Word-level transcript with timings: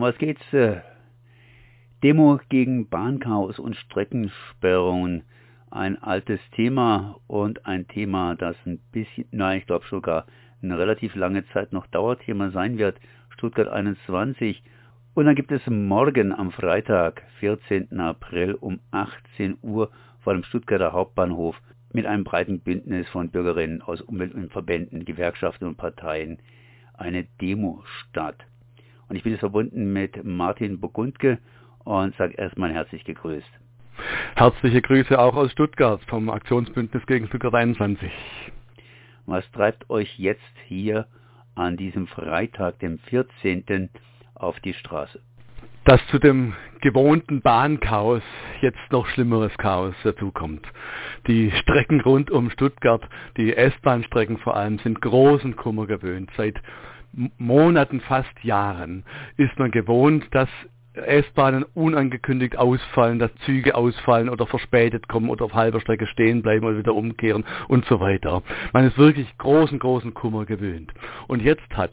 Um 0.00 0.06
was 0.06 0.16
geht's? 0.16 0.40
Äh, 0.54 0.80
Demo 2.02 2.40
gegen 2.48 2.88
Bahnchaos 2.88 3.58
und 3.58 3.76
Streckensperrungen. 3.76 5.24
Ein 5.70 6.02
altes 6.02 6.40
Thema 6.52 7.20
und 7.26 7.66
ein 7.66 7.86
Thema, 7.86 8.34
das 8.34 8.56
ein 8.64 8.78
bisschen, 8.92 9.26
nein, 9.30 9.58
ich 9.58 9.66
glaube 9.66 9.84
sogar 9.90 10.24
eine 10.62 10.78
relativ 10.78 11.14
lange 11.16 11.46
Zeit 11.48 11.74
noch 11.74 11.86
Dauerthema 11.88 12.50
sein 12.50 12.78
wird. 12.78 12.98
Stuttgart 13.28 13.68
21. 13.68 14.62
Und 15.12 15.26
dann 15.26 15.34
gibt 15.34 15.52
es 15.52 15.66
morgen 15.66 16.32
am 16.32 16.50
Freitag, 16.50 17.22
14. 17.40 18.00
April 18.00 18.54
um 18.54 18.80
18 18.92 19.58
Uhr 19.60 19.90
vor 20.20 20.32
dem 20.32 20.44
Stuttgarter 20.44 20.94
Hauptbahnhof 20.94 21.60
mit 21.92 22.06
einem 22.06 22.24
breiten 22.24 22.60
Bündnis 22.60 23.06
von 23.10 23.28
Bürgerinnen 23.28 23.82
aus 23.82 24.00
Umwelt- 24.00 24.34
und 24.34 24.50
Verbänden, 24.50 25.04
Gewerkschaften 25.04 25.66
und 25.66 25.76
Parteien 25.76 26.38
eine 26.94 27.24
Demo 27.38 27.84
statt. 27.84 28.46
Und 29.10 29.16
ich 29.16 29.24
bin 29.24 29.32
jetzt 29.32 29.40
verbunden 29.40 29.92
mit 29.92 30.24
Martin 30.24 30.78
Burgundke 30.78 31.38
und 31.80 32.14
sage 32.14 32.34
erstmal 32.34 32.72
herzlich 32.72 33.04
gegrüßt. 33.04 33.50
Herzliche 34.36 34.80
Grüße 34.80 35.18
auch 35.18 35.34
aus 35.34 35.50
Stuttgart 35.50 36.00
vom 36.06 36.30
Aktionsbündnis 36.30 37.04
gegen 37.06 37.26
Stuttgart 37.26 37.54
21. 37.54 38.08
Was 39.26 39.50
treibt 39.50 39.90
euch 39.90 40.16
jetzt 40.16 40.40
hier 40.66 41.08
an 41.56 41.76
diesem 41.76 42.06
Freitag, 42.06 42.78
dem 42.78 43.00
14. 43.00 43.90
auf 44.34 44.60
die 44.60 44.74
Straße? 44.74 45.20
dass 45.84 46.06
zu 46.08 46.18
dem 46.18 46.54
gewohnten 46.82 47.40
Bahnchaos 47.40 48.22
jetzt 48.60 48.78
noch 48.90 49.06
schlimmeres 49.08 49.56
Chaos 49.58 49.94
dazukommt. 50.04 50.64
Die 51.26 51.50
Strecken 51.50 52.00
rund 52.02 52.30
um 52.30 52.50
Stuttgart, 52.50 53.02
die 53.36 53.56
S-Bahn-Strecken 53.56 54.38
vor 54.38 54.56
allem, 54.56 54.78
sind 54.78 55.00
großen 55.00 55.56
Kummer 55.56 55.86
gewöhnt. 55.86 56.30
Seit 56.36 56.60
Monaten, 57.38 58.00
fast 58.00 58.32
Jahren 58.42 59.04
ist 59.36 59.58
man 59.58 59.70
gewohnt, 59.70 60.26
dass 60.32 60.48
S-Bahnen 60.94 61.64
unangekündigt 61.74 62.56
ausfallen, 62.56 63.18
dass 63.18 63.34
Züge 63.46 63.74
ausfallen 63.74 64.28
oder 64.28 64.46
verspätet 64.46 65.08
kommen 65.08 65.30
oder 65.30 65.44
auf 65.44 65.54
halber 65.54 65.80
Strecke 65.80 66.06
stehen 66.06 66.42
bleiben 66.42 66.66
oder 66.66 66.78
wieder 66.78 66.94
umkehren 66.94 67.44
und 67.68 67.84
so 67.86 68.00
weiter. 68.00 68.42
Man 68.72 68.86
ist 68.86 68.98
wirklich 68.98 69.36
großen, 69.38 69.78
großen 69.78 70.14
Kummer 70.14 70.46
gewöhnt. 70.46 70.92
Und 71.28 71.42
jetzt 71.42 71.76
hat 71.76 71.92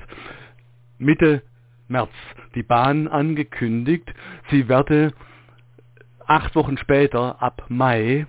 Mitte 0.98 1.44
März 1.88 2.12
die 2.56 2.64
Bahn 2.64 3.08
angekündigt, 3.08 4.12
sie 4.50 4.68
werde 4.68 5.14
acht 6.26 6.56
Wochen 6.56 6.78
später, 6.78 7.42
ab 7.42 7.66
Mai, 7.70 8.26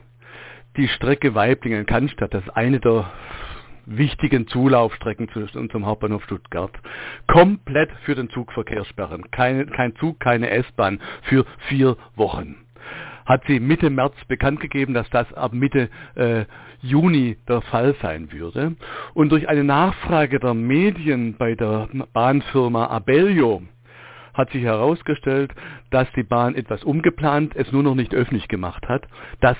die 0.77 0.89
Strecke 0.89 1.35
Weiblingen-Cannstatt, 1.35 2.33
das 2.35 2.45
ist 2.45 2.51
eine 2.51 2.79
der 2.79 3.11
wichtigen 3.89 4.47
Zulaufstrecken 4.49 5.29
zu 5.31 5.41
unserem 5.59 5.87
Hauptbahnhof 5.87 6.23
Stuttgart, 6.25 6.73
komplett 7.27 7.91
für 8.05 8.15
den 8.15 8.31
Zugverkehr 8.31 8.85
sperren. 8.85 9.31
Keine, 9.31 9.67
kein 9.67 9.97
Zug, 9.97 10.21
keine 10.21 10.51
S-Bahn 10.51 11.01
für 11.23 11.45
vier 11.69 11.97
Wochen 12.17 12.57
hat 13.29 13.43
sie 13.47 13.61
Mitte 13.61 13.91
März 13.91 14.15
bekannt 14.27 14.59
gegeben, 14.61 14.95
dass 14.95 15.09
das 15.11 15.31
ab 15.35 15.53
Mitte 15.53 15.91
äh, 16.15 16.47
Juni 16.81 17.37
der 17.47 17.61
Fall 17.61 17.95
sein 18.01 18.33
würde. 18.33 18.75
Und 19.13 19.31
durch 19.31 19.49
eine 19.49 19.65
Nachfrage 19.65 20.41
der 20.41 20.55
Medien 20.55 21.35
bei 21.37 21.55
der 21.55 21.89
Bahnfirma 22.15 22.87
Abellio 22.87 23.63
hat 24.33 24.51
sich 24.51 24.63
herausgestellt, 24.63 25.53
dass 25.91 26.11
die 26.13 26.23
Bahn 26.23 26.55
etwas 26.55 26.85
umgeplant, 26.85 27.55
es 27.55 27.71
nur 27.71 27.83
noch 27.83 27.95
nicht 27.95 28.15
öffentlich 28.15 28.49
gemacht 28.49 28.89
hat, 28.89 29.07
dass 29.41 29.59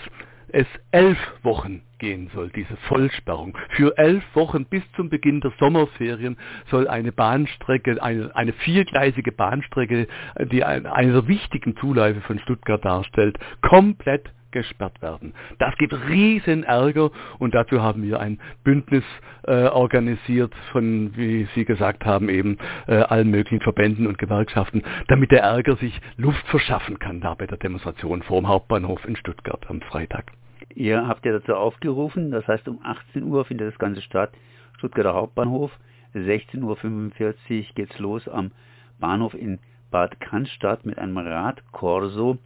es 0.53 0.67
elf 0.91 1.19
Wochen 1.43 1.83
gehen 1.99 2.31
soll, 2.35 2.51
diese 2.51 2.77
Vollsperrung. 2.89 3.57
Für 3.71 3.97
elf 3.99 4.25
Wochen 4.35 4.65
bis 4.65 4.83
zum 4.97 5.11
Beginn 5.11 5.41
der 5.41 5.53
Sommerferien 5.59 6.37
soll 6.71 6.89
eine 6.89 7.13
Bahnstrecke, 7.13 8.03
eine, 8.03 8.35
eine 8.35 8.53
viergleisige 8.53 9.33
Bahnstrecke, 9.33 10.07
die 10.51 10.65
eine 10.65 11.13
der 11.13 11.29
wichtigen 11.29 11.77
Zuläufe 11.77 12.21
von 12.23 12.39
Stuttgart 12.39 12.85
darstellt, 12.85 13.39
komplett 13.63 14.31
gesperrt 14.51 15.03
werden. 15.03 15.35
Das 15.59 15.77
gibt 15.77 15.93
riesen 16.09 16.65
Ärger 16.65 17.11
und 17.39 17.55
dazu 17.55 17.83
haben 17.83 18.03
wir 18.03 18.21
ein 18.21 18.41
Bündnis 18.65 19.05
äh, 19.43 19.65
organisiert 19.65 20.55
von, 20.73 21.17
wie 21.17 21.47
Sie 21.55 21.65
gesagt 21.65 22.05
haben, 22.05 22.29
eben 22.29 22.59
äh, 22.87 22.95
allen 22.95 23.31
möglichen 23.31 23.61
Verbänden 23.61 24.07
und 24.07 24.19
Gewerkschaften, 24.19 24.83
damit 25.09 25.31
der 25.33 25.43
Ärger 25.43 25.77
sich 25.77 26.01
Luft 26.17 26.47
verschaffen 26.49 26.99
kann 26.99 27.21
da 27.21 27.35
bei 27.35 27.47
der 27.47 27.59
Demonstration 27.59 28.23
vor 28.23 28.41
dem 28.41 28.49
Hauptbahnhof 28.49 29.05
in 29.05 29.17
Stuttgart 29.17 29.69
am 29.69 29.81
Freitag. 29.83 30.33
Ihr 30.75 31.07
habt 31.07 31.25
ja 31.25 31.33
dazu 31.33 31.55
aufgerufen, 31.55 32.31
das 32.31 32.47
heißt 32.47 32.69
um 32.69 32.81
18 32.83 33.25
Uhr 33.25 33.45
findet 33.45 33.73
das 33.73 33.79
Ganze 33.79 34.03
statt, 34.03 34.31
Stuttgarter 34.79 35.15
Hauptbahnhof, 35.15 35.71
16.45 36.15 36.63
Uhr 36.63 37.65
geht's 37.75 37.99
los 37.99 38.29
am 38.29 38.53
Bahnhof 39.01 39.35
in 39.35 39.59
Bad 39.91 40.21
Cannstatt 40.21 40.85
mit 40.85 40.99
einem 40.99 41.19
Radkorso. 41.19 42.39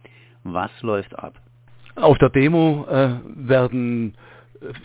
Was 0.43 0.71
läuft 0.81 1.17
ab? 1.17 1.35
Auf 1.95 2.17
der 2.17 2.29
Demo 2.29 2.85
äh, 2.89 3.15
werden 3.25 4.15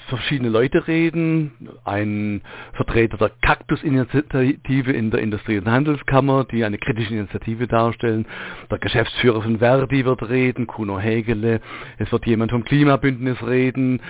verschiedene 0.09 0.49
Leute 0.49 0.87
reden, 0.87 1.53
ein 1.85 2.43
Vertreter 2.75 3.17
der 3.17 3.31
Kaktus-Initiative 3.43 4.93
in 4.93 5.11
der 5.11 5.21
Industrie- 5.21 5.59
und 5.59 5.69
Handelskammer, 5.69 6.45
die 6.45 6.65
eine 6.65 6.79
kritische 6.79 7.15
Initiative 7.15 7.67
darstellen, 7.67 8.27
der 8.71 8.79
Geschäftsführer 8.79 9.43
von 9.43 9.59
Verdi 9.59 10.05
wird 10.05 10.29
reden, 10.29 10.67
Kuno 10.67 10.99
Hägele, 10.99 11.61
es 11.99 12.11
wird 12.13 12.27
jemand 12.27 12.51
vom 12.51 12.65
Klimabündnis 12.65 13.41
reden, 13.47 14.01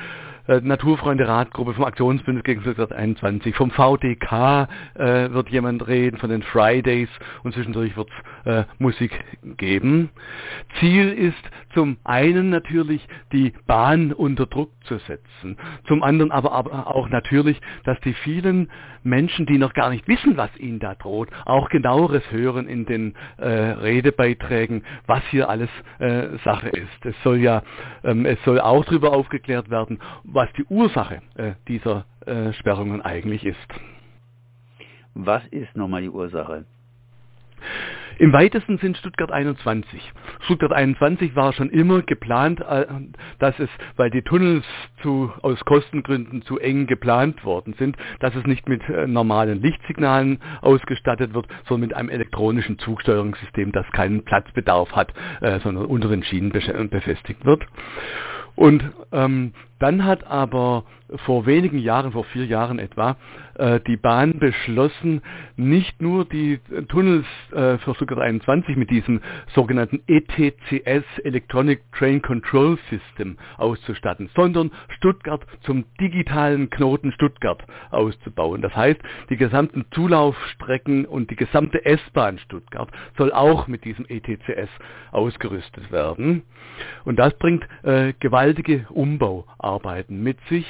äh, 0.48 0.60
Naturfreunde 0.62 1.28
Radgruppe 1.28 1.74
vom 1.74 1.84
Aktionsbündnis 1.84 2.44
gegen 2.44 2.62
Stuttgart 2.62 2.92
21. 2.92 3.54
Vom 3.54 3.70
VDK 3.70 4.68
äh, 4.94 5.30
wird 5.30 5.50
jemand 5.50 5.86
reden, 5.86 6.18
von 6.18 6.30
den 6.30 6.42
Fridays 6.42 7.08
und 7.44 7.54
zwischendurch 7.54 7.96
wird 7.96 8.08
es 8.44 8.52
äh, 8.52 8.64
Musik 8.78 9.12
geben. 9.56 10.10
Ziel 10.80 11.12
ist 11.12 11.36
zum 11.74 11.98
einen 12.04 12.50
natürlich 12.50 13.06
die 13.32 13.52
Bahn 13.66 14.12
unter 14.12 14.46
Druck 14.46 14.72
zu 14.84 14.98
setzen, 14.98 15.56
zum 15.86 16.02
anderen 16.02 16.32
aber, 16.32 16.52
aber 16.52 16.86
auch 16.88 17.08
natürlich, 17.08 17.60
dass 17.84 18.00
die 18.00 18.14
vielen 18.14 18.70
Menschen, 19.02 19.46
die 19.46 19.58
noch 19.58 19.74
gar 19.74 19.90
nicht 19.90 20.08
wissen, 20.08 20.36
was 20.36 20.50
ihnen 20.58 20.78
da 20.78 20.94
droht, 20.94 21.28
auch 21.44 21.68
genaueres 21.68 22.22
hören 22.30 22.66
in 22.66 22.84
den 22.86 23.14
äh, 23.38 23.48
Redebeiträgen, 23.48 24.84
was 25.06 25.22
hier 25.30 25.48
alles 25.48 25.70
äh, 25.98 26.36
Sache 26.44 26.68
ist. 26.68 27.04
Es 27.04 27.14
soll 27.22 27.38
ja, 27.38 27.62
ähm, 28.04 28.26
es 28.26 28.42
soll 28.44 28.60
auch 28.60 28.84
darüber 28.84 29.12
aufgeklärt 29.12 29.70
werden, 29.70 30.00
was 30.38 30.52
die 30.52 30.64
Ursache 30.66 31.20
äh, 31.34 31.54
dieser 31.66 32.04
äh, 32.24 32.52
Sperrungen 32.52 33.02
eigentlich 33.02 33.44
ist. 33.44 33.58
Was 35.14 35.44
ist 35.48 35.76
nochmal 35.76 36.02
die 36.02 36.10
Ursache? 36.10 36.64
Im 38.20 38.32
weitesten 38.32 38.78
sind 38.78 38.96
Stuttgart 38.96 39.32
21. 39.32 40.00
Stuttgart 40.44 40.72
21 40.72 41.34
war 41.34 41.52
schon 41.52 41.70
immer 41.70 42.02
geplant, 42.02 42.60
äh, 42.60 42.86
dass 43.40 43.58
es, 43.58 43.68
weil 43.96 44.10
die 44.10 44.22
Tunnels 44.22 44.64
zu, 45.02 45.32
aus 45.42 45.58
Kostengründen 45.64 46.42
zu 46.42 46.60
eng 46.60 46.86
geplant 46.86 47.44
worden 47.44 47.74
sind, 47.76 47.96
dass 48.20 48.36
es 48.36 48.46
nicht 48.46 48.68
mit 48.68 48.88
äh, 48.88 49.08
normalen 49.08 49.60
Lichtsignalen 49.60 50.38
ausgestattet 50.60 51.34
wird, 51.34 51.48
sondern 51.66 51.88
mit 51.88 51.96
einem 51.96 52.10
elektronischen 52.10 52.78
Zugsteuerungssystem, 52.78 53.72
das 53.72 53.90
keinen 53.90 54.24
Platzbedarf 54.24 54.92
hat, 54.92 55.12
äh, 55.40 55.58
sondern 55.58 55.86
unter 55.86 56.08
den 56.08 56.22
Schienen 56.22 56.50
befestigt 56.50 57.44
wird. 57.44 57.66
Und 58.54 58.84
ähm, 59.12 59.52
dann 59.78 60.04
hat 60.04 60.26
aber 60.26 60.84
vor 61.24 61.46
wenigen 61.46 61.78
Jahren, 61.78 62.12
vor 62.12 62.24
vier 62.24 62.44
Jahren 62.44 62.78
etwa, 62.78 63.16
äh, 63.54 63.80
die 63.86 63.96
Bahn 63.96 64.38
beschlossen, 64.38 65.22
nicht 65.56 66.02
nur 66.02 66.26
die 66.26 66.60
Tunnels 66.88 67.24
äh, 67.52 67.78
für 67.78 67.94
Stuttgart 67.94 68.18
21 68.18 68.76
mit 68.76 68.90
diesem 68.90 69.20
sogenannten 69.54 70.02
ETCS, 70.06 71.04
Electronic 71.24 71.80
Train 71.92 72.20
Control 72.20 72.78
System, 72.90 73.38
auszustatten, 73.56 74.28
sondern 74.36 74.70
Stuttgart 74.96 75.44
zum 75.62 75.84
digitalen 76.00 76.68
Knoten 76.68 77.12
Stuttgart 77.12 77.64
auszubauen. 77.90 78.60
Das 78.60 78.74
heißt, 78.76 79.00
die 79.30 79.36
gesamten 79.36 79.86
Zulaufstrecken 79.92 81.06
und 81.06 81.30
die 81.30 81.36
gesamte 81.36 81.84
S-Bahn 81.86 82.38
Stuttgart 82.38 82.90
soll 83.16 83.32
auch 83.32 83.66
mit 83.66 83.84
diesem 83.84 84.04
ETCS 84.08 84.68
ausgerüstet 85.10 85.90
werden. 85.90 86.42
Und 87.04 87.18
das 87.18 87.34
bringt 87.38 87.66
äh, 87.82 88.12
gewaltige 88.20 88.86
Umbauarbeiten 88.90 89.67
mit 90.08 90.38
sich, 90.48 90.66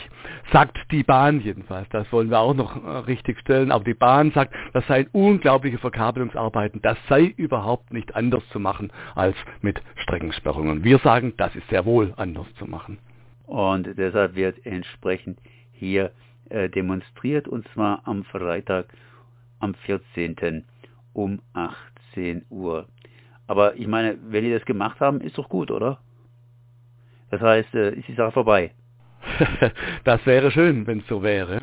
sagt 0.53 0.77
die 0.91 1.03
Bahn 1.03 1.41
jedenfalls. 1.41 1.89
Das 1.91 2.11
wollen 2.13 2.31
wir 2.31 2.41
auch 2.41 2.55
noch 2.55 2.77
äh, 2.83 2.89
richtig 3.07 3.39
stellen. 3.41 3.71
Aber 3.71 3.85
die 3.85 3.95
Bahn 3.95 4.33
sagt, 4.33 4.55
das 4.73 4.87
seien 4.87 5.09
unglaubliche 5.13 5.79
Verkabelungsarbeiten. 5.79 6.83
Das 6.83 6.99
sei 7.09 7.25
überhaupt 7.37 7.93
nicht 7.93 8.15
anders 8.15 8.43
zu 8.51 8.59
machen 8.59 8.93
als 9.15 9.37
mit 9.61 9.81
Streckensperrungen. 9.97 10.85
Wir 10.85 10.99
sagen, 10.99 11.35
das 11.37 11.55
ist 11.55 11.69
sehr 11.69 11.85
wohl 11.85 12.13
anders 12.17 12.47
zu 12.55 12.67
machen. 12.67 12.99
Und 13.47 13.97
deshalb 13.97 14.35
wird 14.35 14.65
entsprechend 14.67 15.39
hier 15.73 16.13
äh, 16.51 16.69
demonstriert 16.69 17.49
und 17.49 17.67
zwar 17.69 18.03
am 18.07 18.25
Freitag, 18.25 18.87
am 19.59 19.75
14. 19.75 20.65
um 21.13 21.41
18 21.53 22.45
Uhr. 22.51 22.87
Aber 23.47 23.77
ich 23.77 23.87
meine, 23.87 24.19
wenn 24.29 24.45
die 24.45 24.53
das 24.53 24.65
gemacht 24.65 25.01
haben, 25.01 25.21
ist 25.21 25.39
doch 25.39 25.49
gut, 25.49 25.71
oder? 25.71 25.99
Das 27.31 27.41
heißt, 27.41 27.75
äh, 27.75 27.95
ist 27.95 28.09
die 28.09 28.15
Sache 28.15 28.33
vorbei. 28.33 28.73
das 30.05 30.25
wäre 30.27 30.51
schön, 30.51 30.87
wenn 30.87 31.01
es 31.01 31.07
so 31.07 31.23
wäre. 31.23 31.61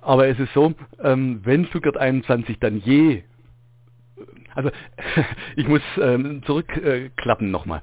Aber 0.00 0.28
es 0.28 0.38
ist 0.38 0.52
so, 0.52 0.74
ähm, 1.02 1.40
wenn 1.44 1.66
Stuttgart 1.66 1.96
21 1.96 2.58
dann 2.58 2.78
je 2.78 3.22
Also 4.54 4.70
ich 5.56 5.66
muss 5.66 5.82
ähm, 6.00 6.42
zurückklappen 6.44 7.48
äh, 7.48 7.50
nochmal. 7.50 7.82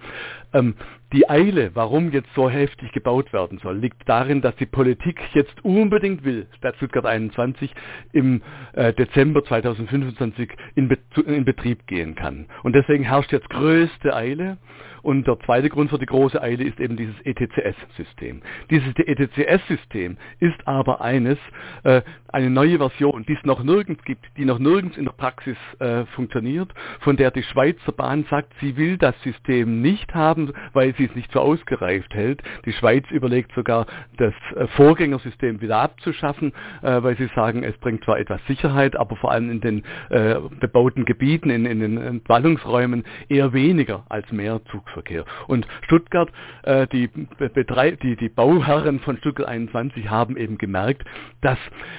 Ähm, 0.54 0.76
die 1.14 1.30
Eile, 1.30 1.72
warum 1.74 2.12
jetzt 2.12 2.34
so 2.36 2.50
heftig 2.50 2.92
gebaut 2.94 3.34
werden 3.34 3.60
soll, 3.62 3.78
liegt 3.78 4.08
darin, 4.08 4.42
dass 4.42 4.56
die 4.56 4.66
Politik 4.66 5.20
jetzt 5.34 5.64
unbedingt 5.64 6.24
will, 6.24 6.48
Stadt 6.58 6.76
Stuttgart 6.78 7.06
21 7.06 7.74
im 8.14 8.42
äh, 8.74 8.94
Dezember 8.94 9.44
2025 9.44 10.50
in, 10.76 10.88
Be 10.88 10.98
in 11.26 11.44
Betrieb 11.44 11.86
gehen 11.88 12.16
kann. 12.16 12.48
Und 12.64 12.74
deswegen 12.74 13.04
herrscht 13.04 13.32
jetzt 13.32 13.50
größte 13.50 14.16
Eile. 14.16 14.58
Und 15.02 15.28
der 15.28 15.40
zweite 15.42 15.70
Grund 15.70 15.90
für 15.90 16.00
die 16.00 16.06
große 16.06 16.42
Eile 16.42 16.64
ist 16.64 16.80
eben 16.80 16.98
dieses 16.98 17.16
ETCS-System. 17.24 18.42
Dieses 18.70 18.94
ETCS-System 18.96 20.18
ist 20.40 20.68
aber 20.68 21.02
eines, 21.02 21.38
äh, 21.84 22.02
eine 22.28 22.50
neue 22.50 22.78
Version, 22.78 23.26
die 23.28 23.34
es 23.34 23.44
noch 23.44 23.64
nirgends 23.64 24.04
gibt, 24.04 24.26
die 24.38 24.46
noch 24.46 24.60
nirgends 24.60 24.98
in 24.98 25.06
der 25.06 25.12
Praxis 25.12 25.58
äh, 25.80 26.06
funktioniert, 26.16 26.74
von 27.02 27.18
der 27.18 27.32
die 27.32 27.44
Schweizer 27.44 27.92
Bahn 27.92 28.26
sagt, 28.30 28.54
sie 28.62 28.78
will 28.78 28.98
das 28.98 29.20
System 29.24 29.82
nicht 29.82 30.14
haben, 30.14 30.54
weil 30.74 30.96
sie 30.96 31.06
es 31.06 31.16
nicht 31.16 31.32
für 31.32 31.42
ausgereift 31.42 32.14
hält. 32.14 32.42
Die 32.66 32.74
Schweiz 32.74 33.06
überlegt 33.12 33.52
sogar, 33.54 33.86
das 34.18 34.34
äh, 34.56 34.68
Vorgängersystem 34.68 35.62
wieder 35.62 35.78
abzuschaffen, 35.78 36.54
äh, 36.82 37.04
weil 37.04 37.18
sie 37.18 37.30
sagen, 37.36 37.64
es 37.64 37.78
bringt 37.78 38.04
zwar 38.04 38.20
etwas 38.20 38.40
Sicherheit, 38.48 38.96
aber 38.96 39.16
vor 39.16 39.32
allem 39.32 39.50
in 39.50 39.62
den 39.62 39.84
äh, 40.10 40.36
bebauten 40.60 41.06
Gebieten, 41.06 41.50
in, 41.50 41.66
in 41.66 41.80
den 41.80 42.24
Ballungsräumen 42.24 43.04
eher 43.30 43.54
weniger 43.54 44.06
als 44.10 44.32
mehr 44.32 44.64
Zugverkehr. 44.92 45.26
Und 45.48 45.68
Stuttgart, 45.84 46.30
äh, 46.64 46.88
die, 46.88 47.10
die, 47.10 48.16
die 48.16 48.30
Bauherren 48.30 49.00
von 49.00 49.18
Stuttgart 49.18 49.48
21 49.48 50.10
haben 50.10 50.38
eben 50.38 50.58
gemerkt, 50.58 51.04
dass 51.42 51.58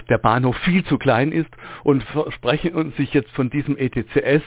der 0.09 0.19
Bahnhof 0.19 0.57
viel 0.59 0.85
zu 0.85 0.99
klein 0.99 1.33
ist 1.33 1.51
und 1.85 2.03
versprechen 2.05 2.93
sich 2.97 3.13
jetzt 3.15 3.31
von 3.33 3.51
diesem 3.51 3.77
ETCS, 3.77 4.43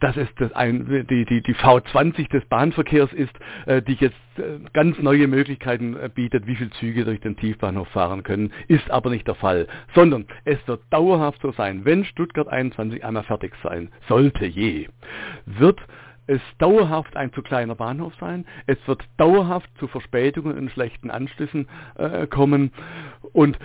dass 0.00 0.16
es 0.16 0.28
das 0.38 0.52
ein, 0.52 1.06
die, 1.08 1.24
die, 1.24 1.42
die 1.42 1.54
V20 1.54 2.30
des 2.30 2.44
Bahnverkehrs 2.46 3.12
ist, 3.12 3.34
äh, 3.66 3.82
die 3.82 3.94
jetzt 3.94 4.16
äh, 4.38 4.58
ganz 4.72 4.98
neue 4.98 5.26
Möglichkeiten 5.26 5.96
äh, 5.96 6.10
bietet, 6.12 6.46
wie 6.46 6.56
viele 6.56 6.70
Züge 6.70 7.04
durch 7.04 7.20
den 7.20 7.36
Tiefbahnhof 7.36 7.88
fahren 7.88 8.22
können, 8.22 8.52
ist 8.68 8.90
aber 8.90 9.10
nicht 9.10 9.26
der 9.26 9.34
Fall, 9.34 9.66
sondern 9.94 10.26
es 10.44 10.58
wird 10.66 10.82
dauerhaft 10.90 11.40
so 11.42 11.52
sein, 11.52 11.84
wenn 11.84 12.04
Stuttgart 12.04 12.48
21 12.48 13.04
einmal 13.04 13.24
fertig 13.24 13.54
sein 13.62 13.90
sollte 14.08 14.46
je, 14.46 14.88
wird 15.46 15.80
es 16.26 16.40
dauerhaft 16.58 17.16
ein 17.16 17.32
zu 17.32 17.42
kleiner 17.42 17.74
Bahnhof 17.74 18.14
sein, 18.20 18.46
es 18.66 18.78
wird 18.86 19.02
dauerhaft 19.16 19.70
zu 19.78 19.86
Verspätungen 19.88 20.56
und 20.56 20.70
schlechten 20.70 21.10
Anschlüssen 21.10 21.68
äh, 21.96 22.26
kommen 22.26 22.72
und 23.32 23.58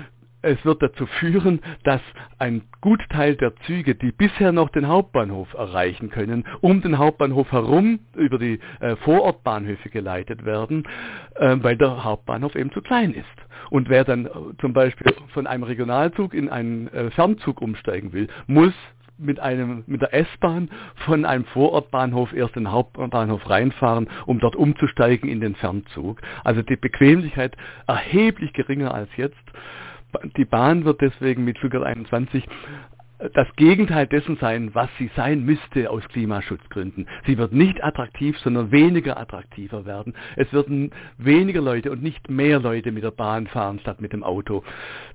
es 0.43 0.63
wird 0.65 0.81
dazu 0.81 1.05
führen, 1.05 1.61
dass 1.83 2.01
ein 2.39 2.63
Gutteil 2.81 3.35
der 3.35 3.55
Züge, 3.67 3.95
die 3.95 4.11
bisher 4.11 4.51
noch 4.51 4.69
den 4.69 4.87
Hauptbahnhof 4.87 5.53
erreichen 5.53 6.09
können, 6.09 6.45
um 6.61 6.81
den 6.81 6.97
Hauptbahnhof 6.97 7.51
herum 7.51 7.99
über 8.15 8.39
die 8.39 8.59
äh, 8.79 8.95
Vorortbahnhöfe 8.97 9.89
geleitet 9.89 10.43
werden, 10.45 10.87
äh, 11.35 11.57
weil 11.59 11.77
der 11.77 12.03
Hauptbahnhof 12.03 12.55
eben 12.55 12.71
zu 12.71 12.81
klein 12.81 13.13
ist. 13.13 13.25
Und 13.69 13.89
wer 13.89 14.03
dann 14.03 14.25
äh, 14.25 14.29
zum 14.59 14.73
Beispiel 14.73 15.13
von 15.33 15.45
einem 15.45 15.63
Regionalzug 15.63 16.33
in 16.33 16.49
einen 16.49 16.87
äh, 16.87 17.11
Fernzug 17.11 17.61
umsteigen 17.61 18.11
will, 18.11 18.27
muss 18.47 18.73
mit 19.21 19.39
einem 19.39 19.83
mit 19.87 20.01
der 20.01 20.13
S-Bahn 20.13 20.69
von 21.05 21.25
einem 21.25 21.45
Vorortbahnhof 21.45 22.33
erst 22.33 22.55
in 22.55 22.63
den 22.63 22.71
Hauptbahnhof 22.71 23.49
reinfahren, 23.49 24.09
um 24.25 24.39
dort 24.39 24.55
umzusteigen 24.55 25.29
in 25.29 25.39
den 25.39 25.55
Fernzug. 25.55 26.21
Also 26.43 26.61
die 26.61 26.75
Bequemlichkeit 26.75 27.55
erheblich 27.87 28.53
geringer 28.53 28.93
als 28.93 29.09
jetzt 29.17 29.37
die 30.37 30.45
Bahn 30.45 30.85
wird 30.85 31.01
deswegen 31.01 31.43
mit 31.45 31.57
Stuttgart 31.57 31.83
21 31.83 32.45
das 33.33 33.47
Gegenteil 33.55 34.07
dessen 34.07 34.37
sein, 34.37 34.73
was 34.73 34.89
sie 34.97 35.09
sein 35.15 35.43
müsste 35.45 35.89
aus 35.89 36.07
Klimaschutzgründen. 36.09 37.07
Sie 37.25 37.37
wird 37.37 37.53
nicht 37.53 37.83
attraktiv, 37.83 38.37
sondern 38.39 38.71
weniger 38.71 39.17
attraktiver 39.17 39.85
werden. 39.85 40.13
Es 40.35 40.51
werden 40.53 40.91
weniger 41.17 41.61
Leute 41.61 41.91
und 41.91 42.01
nicht 42.01 42.29
mehr 42.29 42.59
Leute 42.59 42.91
mit 42.91 43.03
der 43.03 43.11
Bahn 43.11 43.47
fahren 43.47 43.79
statt 43.79 44.01
mit 44.01 44.13
dem 44.13 44.23
Auto. 44.23 44.63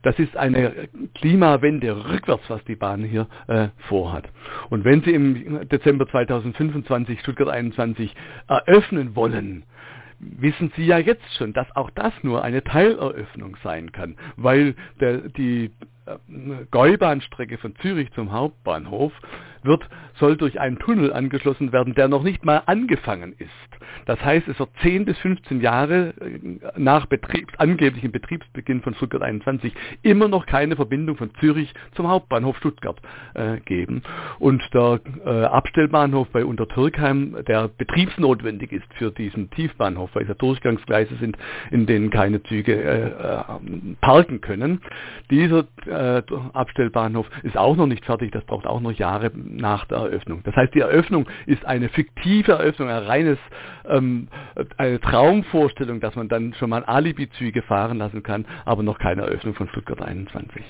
Das 0.03 0.19
ist 0.19 0.37
eine 0.37 0.89
Klimawende 1.15 2.09
rückwärts, 2.09 2.49
was 2.49 2.63
die 2.65 2.77
Bahn 2.77 3.03
hier 3.03 3.27
äh, 3.49 3.69
vorhat. 3.89 4.29
Und 4.71 4.85
wenn 4.85 5.03
Sie 5.03 5.13
im 5.13 5.69
Dezember 5.69 6.07
2025 6.09 7.21
Stuttgart 7.21 7.49
21 7.49 8.15
eröffnen 8.49 9.17
wollen, 9.17 9.65
wissen 10.19 10.73
Sie 10.77 10.87
ja 10.87 10.99
jetzt 10.99 11.35
schon, 11.37 11.53
dass 11.53 11.75
auch 11.75 11.91
das 11.91 12.13
nur 12.23 12.43
eine 12.43 12.63
Teileröffnung 12.63 13.57
sein 13.63 13.93
kann, 13.93 14.17
weil 14.37 14.75
der, 15.01 15.29
die 15.29 15.71
Gäubahnstrecke 16.71 17.59
von 17.59 17.75
Zürich 17.77 18.13
zum 18.13 18.33
Hauptbahnhof 18.33 19.13
wird, 19.67 19.87
soll 20.15 20.37
durch 20.37 20.61
einen 20.61 20.79
Tunnel 20.79 21.13
angeschlossen 21.13 21.73
werden, 21.73 21.95
der 21.95 22.09
noch 22.09 22.23
nicht 22.23 22.45
mal 22.45 22.63
angefangen 22.67 23.35
ist. 23.39 23.51
Das 24.07 24.23
heißt, 24.25 24.49
es 24.49 24.59
wird 24.59 24.71
10 24.83 25.05
bis 25.05 25.19
15 25.19 25.61
Jahre 25.61 26.15
äh, 26.21 26.59
nach 26.77 27.07
Betriebs, 27.07 27.53
angeblichem 27.59 28.13
Betriebsbeginn 28.13 28.83
von 28.83 28.95
Stuttgart 28.95 29.23
21 29.23 29.75
immer 30.03 30.29
noch 30.29 30.47
keine 30.47 30.77
Verbindung 30.77 31.17
von 31.17 31.31
Zürich 31.41 31.73
zum 31.95 32.09
Hauptbahnhof 32.09 32.57
Stuttgart 32.59 32.99
äh, 33.35 33.59
geben. 33.61 34.03
Und 34.39 34.63
der 34.73 35.01
äh, 35.25 35.45
Abstellbahnhof 35.45 36.29
bei 36.29 36.45
Untertürkheim, 36.45 37.37
der 37.47 37.69
betriebsnotwendig 37.69 38.73
ist 38.73 38.87
für 38.95 39.11
diesen 39.11 39.51
Tiefbahnhof, 39.51 40.11
weil 40.15 40.23
es 40.23 40.29
ja 40.29 40.35
Durchgangsgleise 40.35 41.17
sind, 41.17 41.37
in 41.71 41.87
denen 41.87 42.11
keine 42.11 42.43
Züge 42.45 42.75
äh, 42.75 43.07
äh 43.09 43.43
parken 44.01 44.41
können. 44.41 44.81
Dieser 45.31 45.65
äh, 45.97 46.23
Abstellbahnhof 46.53 47.27
ist 47.43 47.57
auch 47.57 47.77
noch 47.77 47.87
nicht 47.87 48.05
fertig, 48.05 48.33
das 48.33 48.45
braucht 48.45 48.67
auch 48.67 48.81
noch 48.81 48.93
Jahre 48.93 49.31
nach 49.35 49.87
der 49.87 49.99
Eröffnung. 49.99 50.43
Das 50.45 50.55
heißt, 50.55 50.75
die 50.75 50.81
Eröffnung 50.81 51.27
ist 51.47 51.65
eine 51.65 51.89
fiktive 51.89 52.53
Eröffnung, 52.53 52.89
ein 52.89 53.03
reines, 53.03 53.39
ähm, 53.89 54.29
eine 54.77 55.01
Traumvorstellung, 55.01 56.01
dass 56.01 56.15
man 56.17 56.29
dann 56.29 56.55
schon 56.55 56.71
mal 56.71 56.85
Alibi-Züge 56.85 57.63
fahren 57.63 57.99
lassen 57.99 58.23
kann, 58.23 58.47
aber 58.65 58.83
noch 58.83 58.99
keine 58.99 59.23
Eröffnung 59.23 59.55
von 59.55 59.69
Stuttgart 59.69 60.01
21. 60.03 60.63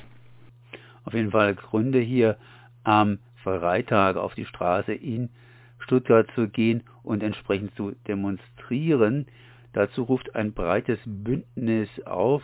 Auf 1.05 1.15
jeden 1.15 1.31
Fall 1.31 1.55
Gründe 1.55 2.01
hier 2.01 2.37
am 2.85 3.19
Freitag 3.43 4.17
auf 4.17 4.35
die 4.35 4.45
Straße 4.45 4.93
in 4.93 5.31
Stuttgart 5.79 6.29
zu 6.35 6.49
gehen 6.49 6.83
und 7.03 7.23
entsprechend 7.23 7.75
zu 7.77 7.93
demonstrieren. 8.09 9.27
Dazu 9.73 10.03
ruft 10.05 10.35
ein 10.35 10.53
breites 10.53 10.99
Bündnis 11.05 11.89
auf, 12.07 12.43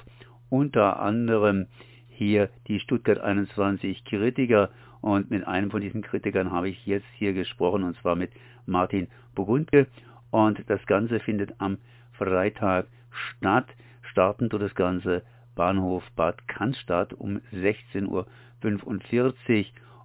unter 0.49 1.01
anderem 1.01 1.67
hier 2.23 2.49
die 2.69 2.81
Stuttgart 2.81 3.19
21 3.19 4.05
Kritiker 4.05 4.71
und 5.01 5.31
mit 5.31 5.47
einem 5.47 5.71
von 5.71 5.81
diesen 5.81 6.03
Kritikern 6.03 6.53
habe 6.53 6.69
ich 6.69 6.87
jetzt 6.87 7.07
hier 7.17 7.33
gesprochen 7.33 7.83
und 7.83 7.97
zwar 7.99 8.17
mit 8.17 8.31
Martin 8.67 9.09
Burgundke 9.35 9.87
und 10.31 10.63
das 10.69 10.85
Ganze 10.87 11.21
findet 11.21 11.55
am 11.59 11.79
Freitag 12.13 12.87
statt. 13.11 13.67
Starten 14.11 14.51
tut 14.51 14.63
das 14.63 14.75
Ganze 14.75 15.23
Bahnhof 15.55 16.05
Bad 16.17 16.47
Cannstatt 16.49 17.13
um 17.15 17.41
16.45 17.53 18.07
Uhr 18.09 18.27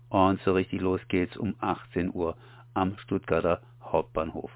und 0.09 0.39
so 0.41 0.53
richtig 0.53 0.81
los 0.81 1.01
geht's 1.07 1.37
um 1.37 1.55
18 1.59 2.13
Uhr 2.13 2.35
am 2.73 2.97
Stuttgarter 2.99 3.61
Hauptbahnhof. 3.83 4.51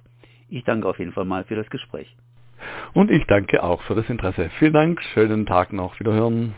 Ich 0.49 0.63
danke 0.63 0.87
auf 0.87 0.99
jeden 0.99 1.13
Fall 1.13 1.25
mal 1.25 1.43
für 1.45 1.55
das 1.55 1.69
Gespräch. 1.69 2.15
Und 2.93 3.09
ich 3.09 3.25
danke 3.25 3.63
auch 3.63 3.81
für 3.83 3.95
das 3.95 4.09
Interesse. 4.09 4.49
Vielen 4.59 4.73
Dank, 4.73 5.01
schönen 5.13 5.45
Tag 5.45 5.73
noch, 5.73 5.99
wiederhören. 5.99 6.53